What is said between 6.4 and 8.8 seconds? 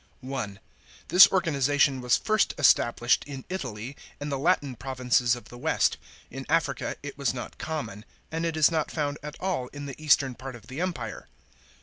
Africa it was not common, and it is